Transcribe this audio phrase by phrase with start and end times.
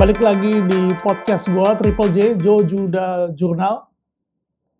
[0.00, 3.84] balik lagi di podcast gue Triple J Joe Juda Journal.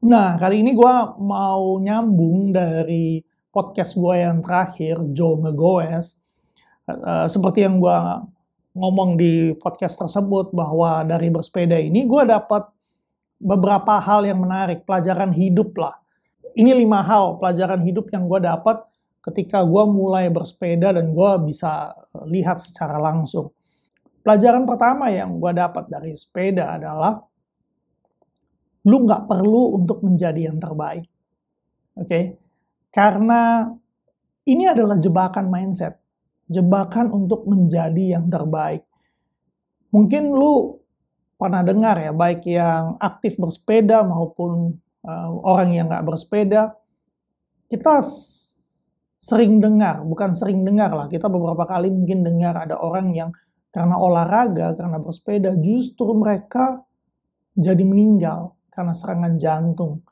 [0.09, 3.21] Nah kali ini gue mau nyambung dari
[3.53, 6.17] podcast gue yang terakhir Joe Ngegoes.
[6.89, 7.99] Uh, seperti yang gue
[8.73, 12.73] ngomong di podcast tersebut bahwa dari bersepeda ini gue dapat
[13.37, 16.01] beberapa hal yang menarik, pelajaran hidup lah.
[16.57, 18.89] Ini lima hal pelajaran hidup yang gue dapat
[19.21, 21.93] ketika gue mulai bersepeda dan gue bisa
[22.25, 23.53] lihat secara langsung.
[24.21, 27.17] Pelajaran pertama yang gue dapat dari sepeda adalah
[28.85, 31.09] lu nggak perlu untuk menjadi yang terbaik.
[31.97, 32.07] Oke?
[32.09, 32.25] Okay?
[32.91, 33.71] Karena
[34.45, 35.97] ini adalah jebakan mindset.
[36.51, 38.83] Jebakan untuk menjadi yang terbaik.
[39.95, 40.81] Mungkin lu
[41.41, 46.77] pernah dengar ya, baik yang aktif bersepeda maupun uh, orang yang nggak bersepeda,
[47.71, 48.05] kita
[49.17, 53.31] sering dengar, bukan sering dengar lah, kita beberapa kali mungkin dengar ada orang yang
[53.71, 56.83] karena olahraga, karena bersepeda, justru mereka
[57.55, 60.03] jadi meninggal karena serangan jantung.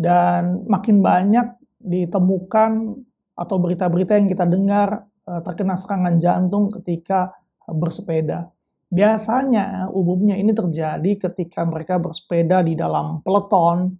[0.00, 2.96] Dan makin banyak ditemukan
[3.36, 7.34] atau berita-berita yang kita dengar eh, terkena serangan jantung ketika
[7.68, 8.50] bersepeda.
[8.90, 13.94] Biasanya umumnya ini terjadi ketika mereka bersepeda di dalam peleton,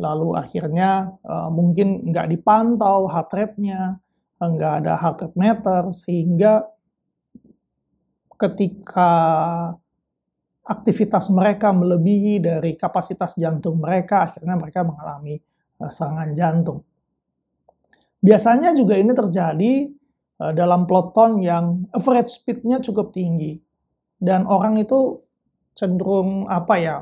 [0.00, 4.00] lalu akhirnya uh, mungkin nggak dipantau heart rate-nya,
[4.40, 6.64] nggak ada heart rate meter, sehingga
[8.42, 9.10] ketika
[10.66, 15.38] aktivitas mereka melebihi dari kapasitas jantung mereka, akhirnya mereka mengalami
[15.78, 16.82] uh, serangan jantung.
[18.22, 19.72] Biasanya juga ini terjadi
[20.42, 23.58] uh, dalam peloton yang average speed-nya cukup tinggi.
[24.22, 25.18] Dan orang itu
[25.74, 26.96] cenderung apa ya,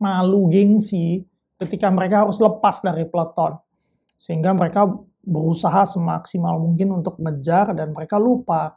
[0.00, 1.24] malu gengsi
[1.56, 3.56] ketika mereka harus lepas dari peloton.
[4.20, 4.84] Sehingga mereka
[5.24, 8.76] berusaha semaksimal mungkin untuk ngejar dan mereka lupa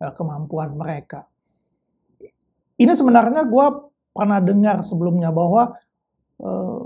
[0.00, 1.31] uh, kemampuan mereka
[2.82, 3.66] ini sebenarnya gue
[4.12, 5.72] pernah dengar sebelumnya bahwa
[6.42, 6.84] uh,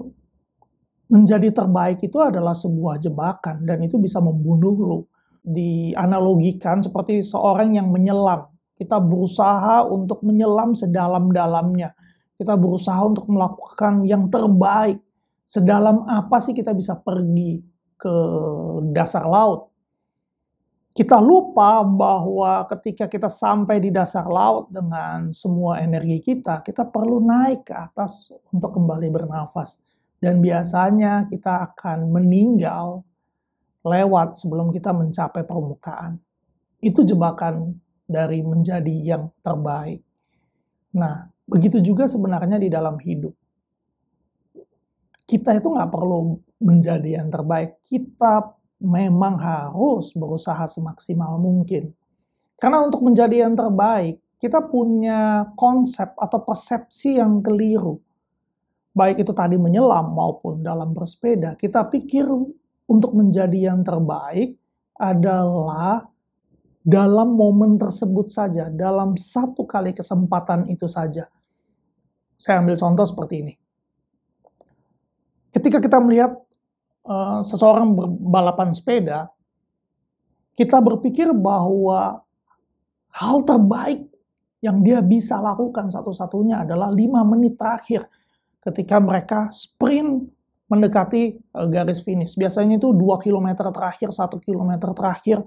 [1.06, 5.00] menjadi terbaik itu adalah sebuah jebakan dan itu bisa membunuh lo.
[5.46, 8.50] Dianalogikan seperti seorang yang menyelam.
[8.74, 11.94] Kita berusaha untuk menyelam sedalam-dalamnya.
[12.34, 14.98] Kita berusaha untuk melakukan yang terbaik.
[15.46, 17.62] Sedalam apa sih kita bisa pergi
[17.94, 18.14] ke
[18.90, 19.70] dasar laut?
[20.96, 27.20] Kita lupa bahwa ketika kita sampai di dasar laut dengan semua energi kita, kita perlu
[27.20, 29.76] naik ke atas untuk kembali bernafas.
[30.16, 33.04] Dan biasanya kita akan meninggal
[33.84, 36.16] lewat sebelum kita mencapai permukaan.
[36.80, 37.76] Itu jebakan
[38.08, 40.00] dari menjadi yang terbaik.
[40.96, 43.36] Nah, begitu juga sebenarnya di dalam hidup.
[45.28, 47.84] Kita itu nggak perlu menjadi yang terbaik.
[47.84, 51.92] Kita memang harus berusaha semaksimal mungkin.
[52.56, 58.00] Karena untuk menjadi yang terbaik, kita punya konsep atau persepsi yang keliru.
[58.96, 62.24] Baik itu tadi menyelam maupun dalam bersepeda, kita pikir
[62.88, 64.56] untuk menjadi yang terbaik
[64.96, 66.08] adalah
[66.80, 71.28] dalam momen tersebut saja, dalam satu kali kesempatan itu saja.
[72.38, 73.54] Saya ambil contoh seperti ini.
[75.50, 76.45] Ketika kita melihat
[77.06, 79.30] uh, seseorang berbalapan sepeda,
[80.58, 82.20] kita berpikir bahwa
[83.14, 84.10] hal terbaik
[84.60, 88.08] yang dia bisa lakukan satu-satunya adalah lima menit terakhir
[88.64, 90.26] ketika mereka sprint
[90.66, 92.34] mendekati uh, garis finish.
[92.34, 95.46] Biasanya itu 2 km terakhir, 1 km terakhir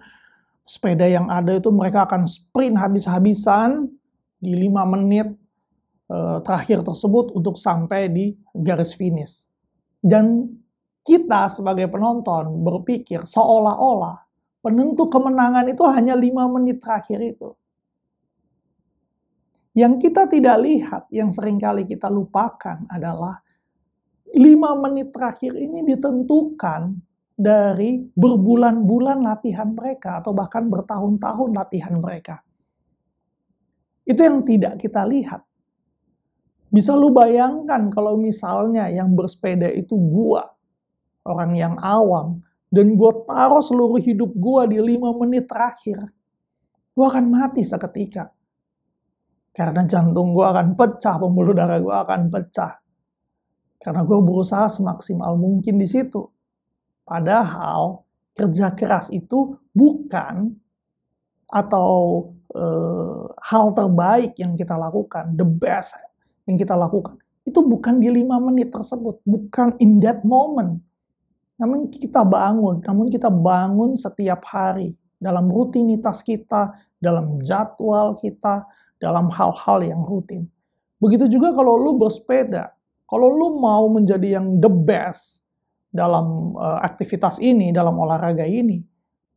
[0.63, 3.89] sepeda yang ada itu mereka akan sprint habis-habisan
[4.39, 5.27] di 5 menit
[6.07, 9.43] uh, terakhir tersebut untuk sampai di garis finish.
[9.99, 10.47] Dan
[11.09, 14.29] kita sebagai penonton berpikir seolah-olah
[14.61, 17.49] penentu kemenangan itu hanya lima menit terakhir itu.
[19.73, 23.39] Yang kita tidak lihat, yang sering kali kita lupakan adalah
[24.35, 26.99] lima menit terakhir ini ditentukan
[27.39, 32.43] dari berbulan-bulan latihan mereka atau bahkan bertahun-tahun latihan mereka.
[34.03, 35.41] Itu yang tidak kita lihat.
[36.69, 40.58] Bisa lu bayangkan kalau misalnya yang bersepeda itu gua
[41.29, 42.41] orang yang awam,
[42.73, 46.09] dan gue taruh seluruh hidup gue di lima menit terakhir,
[46.93, 48.33] gue akan mati seketika.
[49.49, 52.77] Karena jantung gue akan pecah, pembuluh darah gue akan pecah.
[53.81, 56.27] Karena gue berusaha semaksimal mungkin di situ.
[57.07, 58.05] Padahal
[58.37, 60.53] kerja keras itu bukan
[61.49, 61.89] atau
[62.53, 62.65] e,
[63.41, 65.97] hal terbaik yang kita lakukan, the best
[66.45, 67.17] yang kita lakukan.
[67.41, 70.85] Itu bukan di lima menit tersebut, bukan in that moment.
[71.59, 78.63] Namun kita bangun, namun kita bangun setiap hari dalam rutinitas kita, dalam jadwal kita,
[78.95, 80.47] dalam hal-hal yang rutin.
[80.99, 82.71] Begitu juga kalau lu bersepeda.
[83.09, 85.43] Kalau lu mau menjadi yang the best
[85.89, 88.79] dalam uh, aktivitas ini, dalam olahraga ini,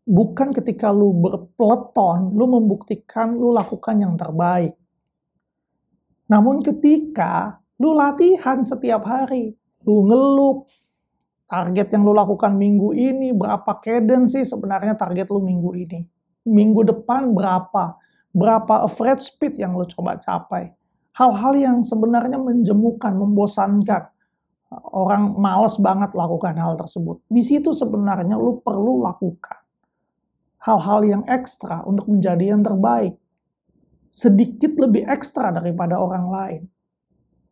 [0.04, 4.76] bukan ketika lu berpeleton, lu membuktikan lu lakukan yang terbaik.
[6.28, 9.56] Namun ketika lu latihan setiap hari,
[9.88, 10.68] lu ngelup,
[11.52, 16.00] target yang lu lakukan minggu ini, berapa cadence sih sebenarnya target lu minggu ini.
[16.48, 18.00] Minggu depan berapa,
[18.32, 20.72] berapa average speed yang lu coba capai.
[21.12, 24.08] Hal-hal yang sebenarnya menjemukan, membosankan.
[24.72, 27.20] Orang males banget lakukan hal tersebut.
[27.28, 29.60] Di situ sebenarnya lu perlu lakukan
[30.62, 33.18] hal-hal yang ekstra untuk menjadi yang terbaik.
[34.06, 36.62] Sedikit lebih ekstra daripada orang lain.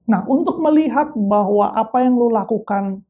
[0.06, 3.02] Nah, untuk melihat bahwa apa yang lu lakukan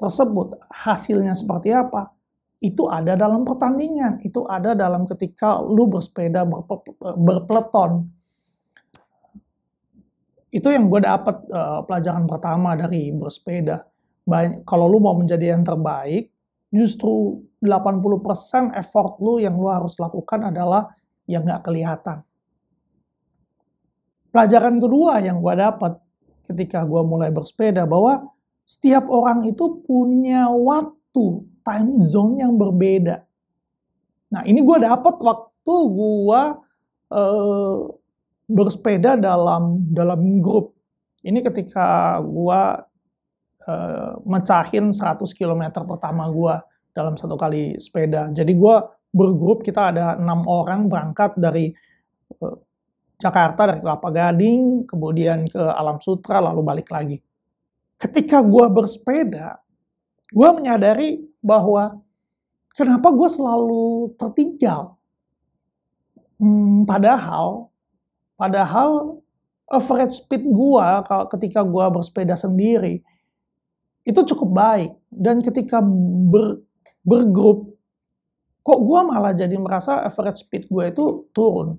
[0.00, 2.08] tersebut hasilnya seperti apa,
[2.60, 6.44] itu ada dalam pertandingan, itu ada dalam ketika lu bersepeda
[7.16, 8.08] berpeleton.
[10.50, 13.86] Itu yang gue dapat uh, pelajaran pertama dari bersepeda.
[14.26, 16.28] Banyak, kalau lu mau menjadi yang terbaik,
[16.68, 20.90] justru 80% effort lu yang lu harus lakukan adalah
[21.30, 22.24] yang nggak kelihatan.
[24.30, 25.98] Pelajaran kedua yang gue dapat
[26.50, 28.30] ketika gue mulai bersepeda bahwa
[28.70, 33.26] setiap orang itu punya waktu, time zone yang berbeda.
[34.30, 36.42] Nah ini gue dapat waktu gue
[37.10, 37.76] uh,
[38.46, 40.78] bersepeda dalam dalam grup.
[41.26, 42.62] Ini ketika gue
[43.66, 46.54] uh, mecahin 100 km pertama gue
[46.94, 48.30] dalam satu kali sepeda.
[48.30, 48.76] Jadi gue
[49.10, 51.74] bergrup kita ada enam orang berangkat dari
[52.38, 52.56] uh,
[53.18, 57.18] Jakarta dari Kelapa Gading, kemudian ke Alam Sutra, lalu balik lagi.
[58.00, 59.60] Ketika gue bersepeda,
[60.32, 62.00] gue menyadari bahwa
[62.72, 64.96] kenapa gue selalu tertinggal.
[66.40, 67.68] Hmm, padahal,
[68.40, 69.20] padahal
[69.68, 70.86] average speed gue
[71.36, 73.04] ketika gue bersepeda sendiri
[74.08, 74.92] itu cukup baik.
[75.12, 76.64] Dan ketika ber,
[77.04, 77.76] bergrup,
[78.64, 81.76] kok gue malah jadi merasa average speed gue itu turun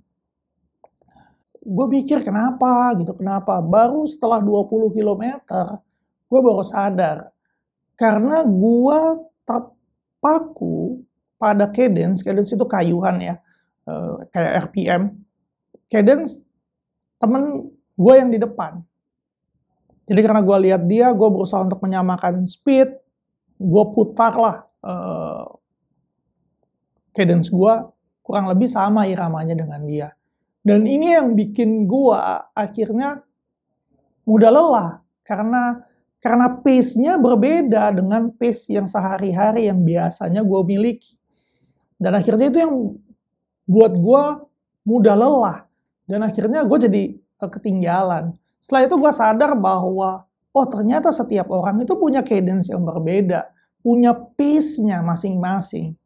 [1.62, 3.62] gue pikir kenapa gitu, kenapa.
[3.62, 5.24] Baru setelah 20 km,
[6.32, 7.28] gue baru sadar.
[8.00, 9.00] Karena gue
[9.44, 11.04] terpaku
[11.36, 13.36] pada cadence, cadence itu kayuhan ya,
[13.92, 15.12] uh, kayak RPM.
[15.92, 16.40] Cadence
[17.20, 17.68] temen
[18.00, 18.80] gue yang di depan.
[20.08, 22.90] Jadi karena gue lihat dia, gue berusaha untuk menyamakan speed,
[23.60, 24.58] gue putar lah
[24.88, 25.46] uh,
[27.12, 27.74] cadence gue
[28.24, 30.10] kurang lebih sama iramanya dengan dia.
[30.62, 33.26] Dan ini yang bikin gua akhirnya
[34.30, 34.90] mudah lelah
[35.26, 35.82] karena
[36.22, 41.18] karena pace-nya berbeda dengan pace yang sehari-hari yang biasanya gue miliki.
[41.98, 42.74] Dan akhirnya itu yang
[43.66, 44.24] buat gue
[44.86, 45.66] mudah lelah.
[46.06, 48.38] Dan akhirnya gue jadi eh, ketinggalan.
[48.62, 53.50] Setelah itu gue sadar bahwa, oh ternyata setiap orang itu punya cadence yang berbeda.
[53.82, 55.98] Punya pace-nya masing-masing.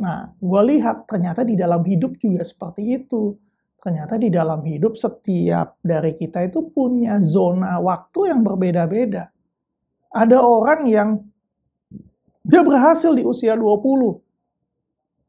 [0.00, 3.36] Nah, gue lihat ternyata di dalam hidup juga seperti itu.
[3.78, 9.30] Ternyata di dalam hidup setiap dari kita itu punya zona waktu yang berbeda-beda.
[10.10, 11.22] Ada orang yang
[12.42, 14.18] dia berhasil di usia 20.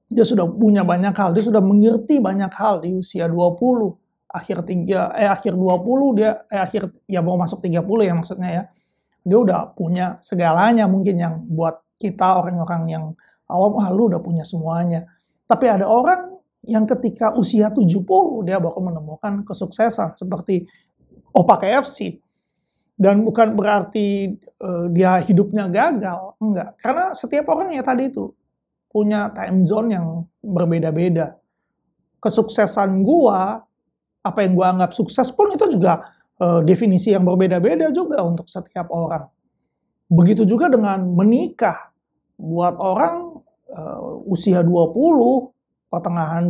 [0.10, 3.94] Dia sudah punya banyak hal, dia sudah mengerti banyak hal di usia 20.
[4.30, 8.64] Akhir tiga, eh akhir 20 dia eh akhir ya mau masuk 30 ya maksudnya ya.
[9.22, 13.06] Dia udah punya segalanya mungkin yang buat kita orang-orang yang
[13.46, 15.06] awam, ah lu udah punya semuanya.
[15.46, 18.04] Tapi ada orang yang ketika usia 70
[18.44, 20.68] dia baru menemukan kesuksesan seperti
[21.30, 22.20] Opa KFC.
[23.00, 26.76] Dan bukan berarti uh, dia hidupnya gagal, enggak.
[26.84, 28.28] Karena setiap orang ya tadi itu
[28.92, 30.08] punya time zone yang
[30.44, 31.40] berbeda-beda.
[32.20, 33.64] Kesuksesan gua,
[34.20, 36.12] apa yang gua anggap sukses pun itu juga
[36.44, 39.32] uh, definisi yang berbeda-beda juga untuk setiap orang.
[40.12, 41.96] Begitu juga dengan menikah.
[42.36, 43.40] Buat orang
[43.72, 45.59] uh, usia 20,
[45.90, 46.50] pertengahan 20,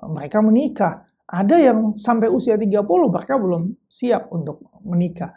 [0.00, 0.94] uh, mereka menikah.
[1.24, 5.32] Ada yang sampai usia 30 mereka belum siap untuk menikah.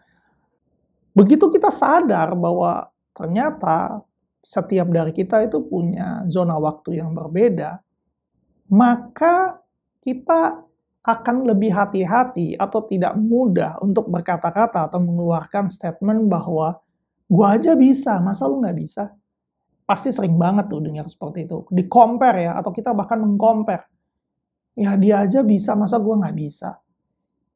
[1.15, 4.03] Begitu kita sadar bahwa ternyata
[4.43, 7.81] setiap dari kita itu punya zona waktu yang berbeda,
[8.71, 9.59] maka
[10.03, 10.63] kita
[11.07, 16.83] akan lebih hati-hati atau tidak mudah untuk berkata-kata atau mengeluarkan statement bahwa
[17.31, 19.15] gua aja bisa, masa lu nggak bisa?
[19.87, 21.63] Pasti sering banget tuh dengar seperti itu.
[21.71, 23.87] Di compare ya, atau kita bahkan mengcompare.
[24.75, 26.77] Ya dia aja bisa, masa gue nggak bisa.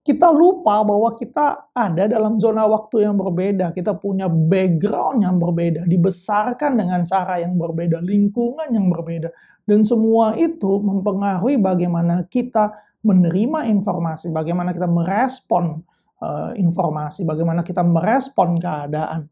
[0.02, 3.70] Kita lupa bahwa kita ada dalam zona waktu yang berbeda.
[3.70, 5.86] Kita punya background yang berbeda.
[5.86, 8.02] Dibesarkan dengan cara yang berbeda.
[8.02, 9.30] Lingkungan yang berbeda.
[9.62, 12.74] Dan semua itu mempengaruhi bagaimana kita
[13.06, 15.82] menerima informasi, bagaimana kita merespon
[16.22, 19.30] uh, informasi, bagaimana kita merespon keadaan.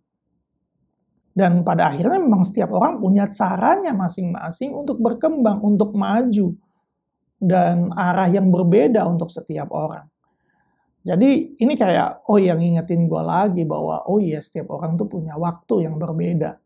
[1.30, 6.56] Dan pada akhirnya memang setiap orang punya caranya masing-masing untuk berkembang, untuk maju.
[7.40, 10.04] Dan arah yang berbeda untuk setiap orang.
[11.00, 15.40] Jadi ini kayak, oh yang ingetin gue lagi bahwa, oh iya setiap orang tuh punya
[15.40, 16.60] waktu yang berbeda.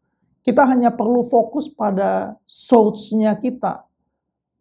[0.43, 3.85] Kita hanya perlu fokus pada source-nya kita.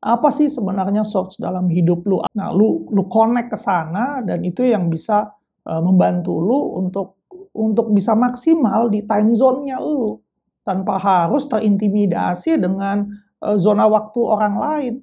[0.02, 2.18] Apa sih sebenarnya source dalam hidup lu?
[2.34, 5.30] Nah, lu lu connect ke sana dan itu yang bisa
[5.66, 7.21] uh, membantu lu untuk
[7.52, 10.20] untuk bisa maksimal di time zone-nya lu
[10.64, 13.06] tanpa harus terintimidasi dengan
[13.44, 14.94] uh, zona waktu orang lain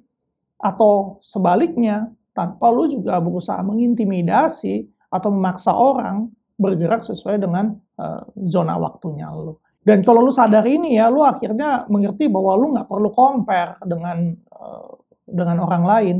[0.60, 6.30] atau sebaliknya tanpa lu juga berusaha mengintimidasi atau memaksa orang
[6.60, 9.56] bergerak sesuai dengan uh, zona waktunya lu.
[9.80, 14.36] Dan kalau lu sadar ini ya, lu akhirnya mengerti bahwa lu nggak perlu compare dengan
[14.52, 14.92] uh,
[15.24, 16.16] dengan orang lain,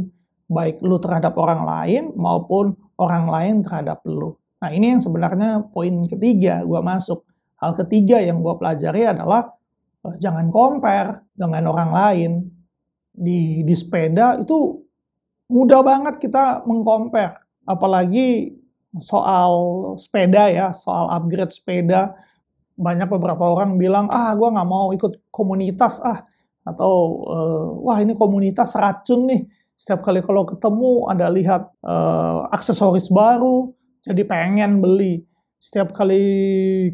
[0.49, 4.40] baik lu terhadap orang lain maupun orang lain terhadap lu.
[4.61, 7.25] Nah ini yang sebenarnya poin ketiga gue masuk.
[7.61, 9.52] Hal ketiga yang gue pelajari adalah
[10.05, 12.33] uh, jangan compare dengan orang lain.
[13.11, 14.81] Di, di sepeda itu
[15.50, 17.43] mudah banget kita mengcompare.
[17.67, 18.55] Apalagi
[19.02, 19.52] soal
[20.00, 22.14] sepeda ya, soal upgrade sepeda.
[22.81, 26.25] Banyak beberapa orang bilang, ah gue nggak mau ikut komunitas ah.
[26.64, 26.93] Atau,
[27.29, 29.43] uh, wah ini komunitas racun nih.
[29.76, 33.73] Setiap kali kalau ketemu ada lihat uh, aksesoris baru,
[34.04, 35.25] jadi pengen beli.
[35.61, 36.25] Setiap kali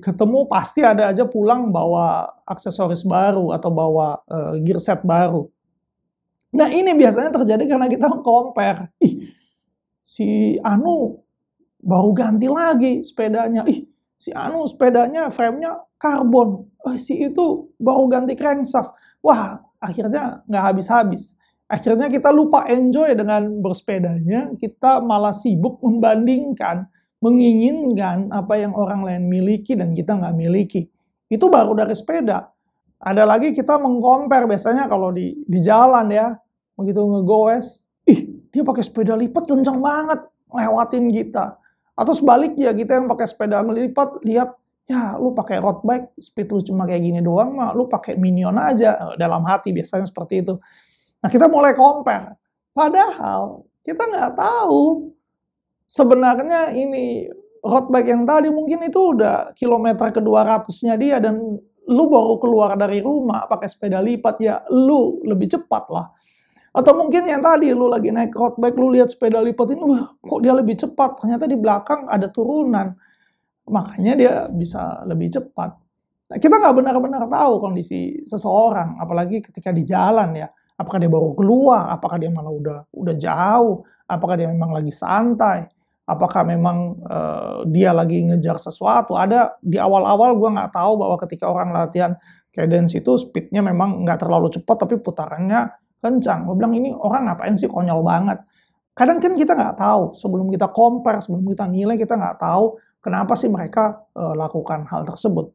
[0.02, 5.46] ketemu pasti ada aja pulang bawa aksesoris baru atau bawa uh, gear set baru.
[6.50, 8.90] Nah ini biasanya terjadi karena kita compare.
[8.98, 9.30] Ih,
[10.02, 11.22] si Anu
[11.78, 13.62] baru ganti lagi sepedanya.
[13.70, 13.86] Ih,
[14.18, 16.66] si Anu sepedanya frame-nya karbon.
[16.82, 18.90] Oh, si itu baru ganti crankshaft.
[19.22, 21.36] Wah, akhirnya nggak habis-habis.
[21.66, 26.87] Akhirnya kita lupa enjoy dengan bersepedanya, kita malah sibuk membandingkan
[27.18, 30.87] menginginkan apa yang orang lain miliki dan kita nggak miliki.
[31.26, 32.46] Itu baru dari sepeda.
[33.02, 36.38] Ada lagi kita mengcompare biasanya kalau di di jalan ya,
[36.78, 40.20] begitu ngegoes, ih dia pakai sepeda lipat kencang banget
[40.54, 41.58] lewatin kita.
[41.99, 44.54] Atau sebaliknya kita yang pakai sepeda lipat lihat
[44.87, 49.18] ya lu pakai road bike speed lu cuma kayak gini doang lu pakai minion aja
[49.18, 50.54] dalam hati biasanya seperti itu.
[51.23, 52.37] Nah kita mulai compare.
[52.76, 55.12] Padahal kita nggak tahu
[55.87, 57.30] sebenarnya ini
[57.62, 61.38] road bike yang tadi mungkin itu udah kilometer ke 200-nya dia dan
[61.87, 66.06] lu baru keluar dari rumah pakai sepeda lipat ya lu lebih cepat lah.
[66.76, 70.12] Atau mungkin yang tadi lu lagi naik road bike lu lihat sepeda lipat ini wah
[70.12, 72.92] kok dia lebih cepat ternyata di belakang ada turunan.
[73.66, 75.75] Makanya dia bisa lebih cepat.
[76.26, 80.50] Nah, kita nggak benar-benar tahu kondisi seseorang apalagi ketika di jalan ya.
[80.76, 85.64] Apakah dia baru keluar, apakah dia malah udah udah jauh, apakah dia memang lagi santai
[86.06, 89.18] apakah memang uh, dia lagi ngejar sesuatu.
[89.18, 92.14] Ada di awal-awal gue nggak tahu bahwa ketika orang latihan
[92.54, 96.47] cadence itu speednya memang nggak terlalu cepat tapi putarannya kencang.
[96.47, 98.38] Gue bilang ini orang ngapain sih konyol banget.
[98.97, 103.35] Kadang kan kita nggak tahu sebelum kita compare, sebelum kita nilai kita nggak tahu kenapa
[103.37, 105.52] sih mereka uh, lakukan hal tersebut.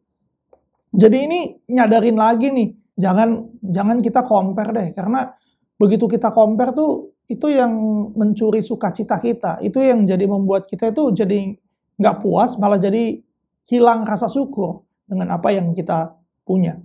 [0.91, 1.39] Jadi ini
[1.71, 2.69] nyadarin lagi nih,
[3.01, 5.33] jangan jangan kita compare deh karena
[5.81, 7.71] begitu kita compare tuh itu yang
[8.11, 9.63] mencuri sukacita kita.
[9.63, 11.55] Itu yang jadi membuat kita itu jadi
[11.95, 13.23] nggak puas, malah jadi
[13.71, 16.11] hilang rasa syukur dengan apa yang kita
[16.43, 16.75] punya.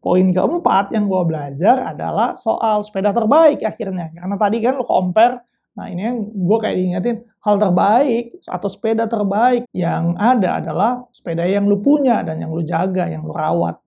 [0.00, 4.12] Poin keempat yang gue belajar adalah soal sepeda terbaik akhirnya.
[4.12, 5.44] Karena tadi kan lo compare,
[5.76, 11.48] nah ini yang gue kayak diingetin, hal terbaik atau sepeda terbaik yang ada adalah sepeda
[11.48, 13.80] yang lu punya dan yang lu jaga, yang lu rawat.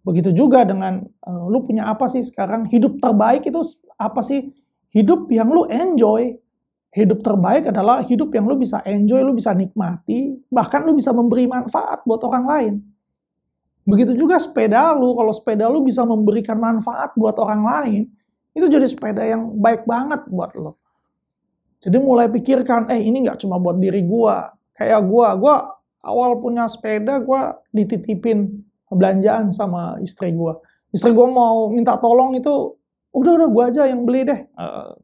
[0.00, 3.60] Begitu juga dengan uh, lu punya apa sih sekarang, hidup terbaik itu
[4.00, 4.48] apa sih
[4.96, 6.36] hidup yang lu enjoy.
[6.90, 11.46] Hidup terbaik adalah hidup yang lu bisa enjoy, lu bisa nikmati, bahkan lu bisa memberi
[11.46, 12.74] manfaat buat orang lain.
[13.86, 18.02] Begitu juga sepeda lu, kalau sepeda lu bisa memberikan manfaat buat orang lain,
[18.58, 20.82] itu jadi sepeda yang baik banget buat lo.
[21.78, 24.50] Jadi mulai pikirkan, eh ini nggak cuma buat diri gua.
[24.74, 25.54] Kayak gua, gua
[26.02, 30.58] awal punya sepeda, gua dititipin belanjaan sama istri gua.
[30.90, 32.80] Istri gua mau minta tolong itu
[33.14, 34.40] udah udah gue aja yang beli deh.
[34.54, 34.94] Uh,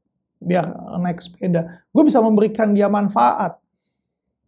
[0.43, 0.69] biar
[1.02, 1.83] naik sepeda.
[1.90, 3.59] Gue bisa memberikan dia manfaat.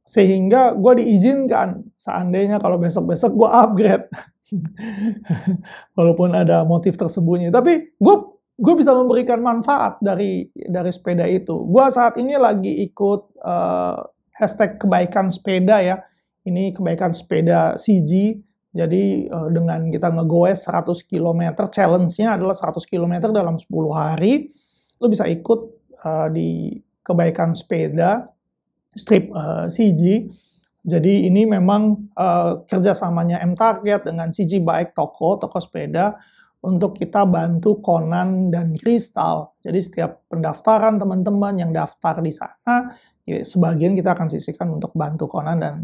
[0.09, 4.07] Sehingga gue diizinkan seandainya kalau besok-besok gue upgrade.
[5.99, 7.53] Walaupun ada motif tersembunyi.
[7.53, 8.17] Tapi gue
[8.59, 11.67] gue bisa memberikan manfaat dari dari sepeda itu.
[11.69, 14.01] Gue saat ini lagi ikut uh,
[14.39, 15.97] hashtag kebaikan sepeda ya.
[16.49, 23.33] Ini kebaikan sepeda CG jadi uh, dengan kita ngegoes 100 km, challenge-nya adalah 100 km
[23.33, 23.65] dalam 10
[23.97, 24.53] hari,
[25.01, 25.61] lo bisa ikut
[26.05, 28.29] uh, di kebaikan sepeda,
[28.93, 30.29] strip uh, CG.
[30.85, 36.17] Jadi ini memang uh, kerjasamanya M Target dengan CG Bike toko, toko sepeda
[36.61, 39.57] untuk kita bantu Conan dan Kristal.
[39.65, 42.93] Jadi setiap pendaftaran teman-teman yang daftar di sana,
[43.29, 45.75] ya, sebagian kita akan sisihkan untuk bantu Conan dan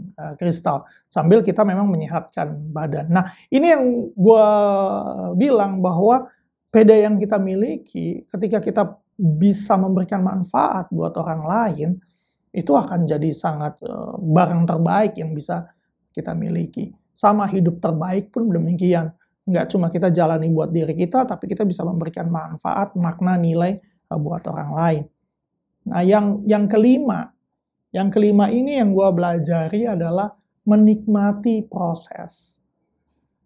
[0.41, 0.81] Kristal.
[0.81, 3.13] Uh, Sambil kita memang menyehatkan badan.
[3.13, 3.85] Nah ini yang
[4.17, 4.49] gue
[5.37, 6.33] bilang bahwa
[6.75, 8.83] sepeda yang kita miliki ketika kita
[9.15, 11.91] bisa memberikan manfaat buat orang lain,
[12.51, 15.71] itu akan jadi sangat uh, barang terbaik yang bisa
[16.11, 16.91] kita miliki.
[17.15, 19.15] Sama hidup terbaik pun demikian.
[19.47, 23.79] Nggak cuma kita jalani buat diri kita, tapi kita bisa memberikan manfaat, makna, nilai
[24.11, 25.05] uh, buat orang lain.
[25.85, 27.31] Nah, yang yang kelima,
[27.95, 30.35] yang kelima ini yang gue belajari adalah
[30.67, 32.59] menikmati proses.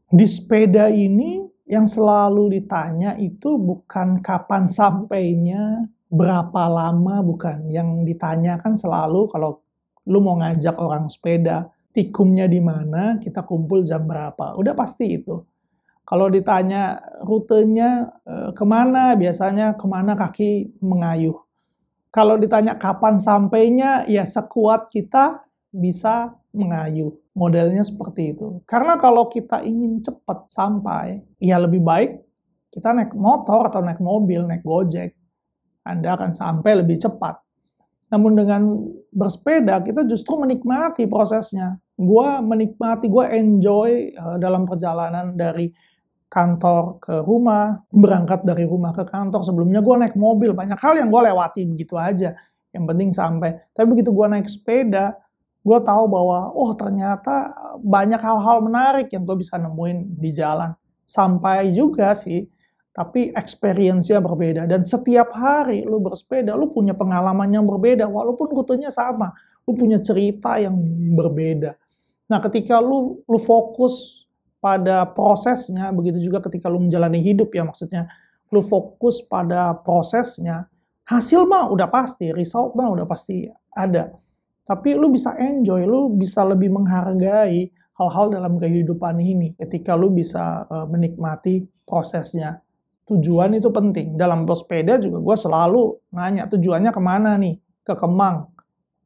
[0.08, 7.68] Di sepeda ini yang selalu ditanya itu bukan kapan sampainya, berapa lama, bukan.
[7.68, 9.60] Yang ditanyakan selalu kalau
[10.08, 14.56] lu mau ngajak orang sepeda, tikumnya di mana, kita kumpul jam berapa.
[14.56, 15.44] Udah pasti itu.
[16.08, 21.36] Kalau ditanya rutenya eh, ke mana, biasanya ke mana kaki mengayuh.
[22.08, 27.12] Kalau ditanya kapan sampainya, ya sekuat kita bisa mengayuh.
[27.38, 28.64] Modelnya seperti itu.
[28.66, 32.28] Karena kalau kita ingin cepat sampai, ya lebih baik
[32.68, 35.16] kita naik motor atau naik mobil, naik gojek.
[35.88, 37.40] Anda akan sampai lebih cepat.
[38.12, 38.62] Namun dengan
[39.12, 41.80] bersepeda, kita justru menikmati prosesnya.
[41.96, 45.72] Gue menikmati, gue enjoy uh, dalam perjalanan dari
[46.28, 49.42] kantor ke rumah, berangkat dari rumah ke kantor.
[49.44, 52.36] Sebelumnya gue naik mobil, banyak hal yang gue lewati begitu aja.
[52.72, 53.50] Yang penting sampai.
[53.72, 55.16] Tapi begitu gue naik sepeda,
[55.68, 60.72] gue tahu bahwa oh ternyata banyak hal-hal menarik yang gue bisa nemuin di jalan
[61.04, 62.48] sampai juga sih
[62.96, 68.88] tapi experience-nya berbeda dan setiap hari lu bersepeda lu punya pengalaman yang berbeda walaupun rutenya
[68.88, 69.36] sama
[69.68, 70.74] lu punya cerita yang
[71.12, 71.76] berbeda
[72.28, 74.24] nah ketika lu lu fokus
[74.58, 78.10] pada prosesnya begitu juga ketika lu menjalani hidup ya maksudnya
[78.50, 80.66] lu fokus pada prosesnya
[81.06, 84.12] hasil mah udah pasti result mah udah pasti ada
[84.68, 90.68] tapi lu bisa enjoy, lu bisa lebih menghargai hal-hal dalam kehidupan ini ketika lu bisa
[90.68, 92.60] uh, menikmati prosesnya.
[93.08, 94.20] Tujuan itu penting.
[94.20, 97.56] Dalam bersepeda juga gue selalu nanya tujuannya ke mana nih?
[97.80, 98.52] Ke Kemang,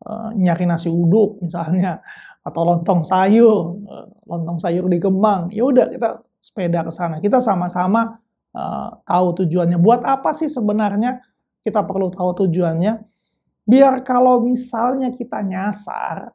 [0.03, 2.03] uh, nyari nasi uduk misalnya,
[2.43, 5.51] atau lontong sayur, uh, lontong sayur di Kemang.
[5.55, 7.23] Ya udah kita sepeda ke sana.
[7.23, 8.19] Kita sama-sama
[8.55, 9.79] uh, tahu tujuannya.
[9.79, 11.23] Buat apa sih sebenarnya
[11.63, 12.99] kita perlu tahu tujuannya?
[13.63, 16.35] Biar kalau misalnya kita nyasar,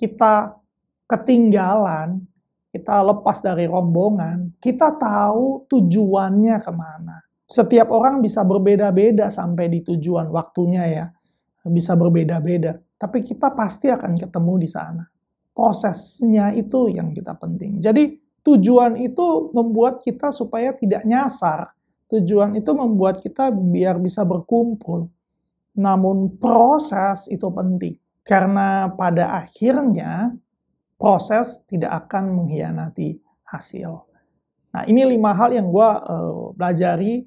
[0.00, 0.56] kita
[1.04, 2.24] ketinggalan,
[2.72, 7.20] kita lepas dari rombongan, kita tahu tujuannya ke mana.
[7.44, 11.06] Setiap orang bisa berbeda-beda sampai di tujuan waktunya ya,
[11.68, 12.80] bisa berbeda-beda.
[12.96, 15.04] Tapi kita pasti akan ketemu di sana.
[15.54, 17.78] Prosesnya itu yang kita penting.
[17.78, 21.70] Jadi tujuan itu membuat kita supaya tidak nyasar.
[22.10, 25.08] Tujuan itu membuat kita biar bisa berkumpul.
[25.78, 27.94] Namun proses itu penting.
[28.26, 30.34] Karena pada akhirnya
[30.98, 34.10] proses tidak akan mengkhianati hasil.
[34.74, 37.22] Nah ini lima hal yang gue uh, pelajari,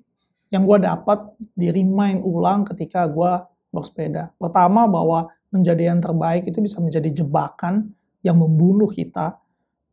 [0.51, 3.39] yang gue dapat di remind ulang ketika gue
[3.71, 4.35] bersepeda.
[4.35, 7.95] Pertama bahwa menjadi yang terbaik itu bisa menjadi jebakan
[8.27, 9.39] yang membunuh kita.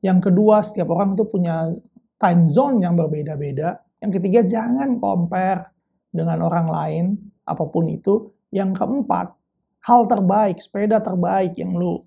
[0.02, 1.70] Yang kedua, setiap orang itu punya
[2.18, 3.78] time zone yang berbeda-beda.
[4.02, 5.70] Yang ketiga, jangan compare
[6.10, 7.04] dengan orang lain,
[7.46, 8.34] apa pun itu.
[8.50, 9.30] Yang keempat,
[9.86, 12.02] hal terbaik, sepeda terbaik yang lu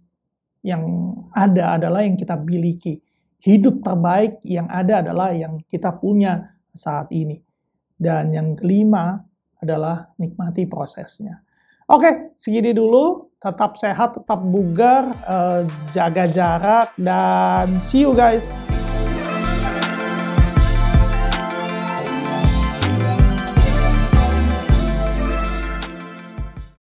[0.68, 0.84] yang
[1.32, 3.00] ada adalah yang kita miliki.
[3.40, 7.40] Hidup terbaik yang ada adalah yang kita punya saat ini.
[7.96, 9.16] Dan yang kelima
[9.64, 11.40] adalah nikmati prosesnya.
[11.88, 13.32] Oke, segini dulu.
[13.40, 15.64] Tetap sehat, tetap bugar, eh,
[15.96, 18.67] jaga jarak, dan see you guys.